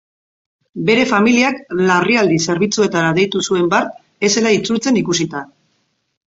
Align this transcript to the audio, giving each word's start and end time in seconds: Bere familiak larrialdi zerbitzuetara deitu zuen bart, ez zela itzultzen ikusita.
Bere 0.87 1.03
familiak 1.11 1.59
larrialdi 1.91 2.41
zerbitzuetara 2.47 3.13
deitu 3.21 3.45
zuen 3.47 3.71
bart, 3.77 3.95
ez 4.25 4.33
zela 4.37 4.57
itzultzen 4.61 5.01
ikusita. 5.07 5.47